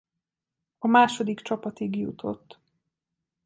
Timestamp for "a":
0.77-0.87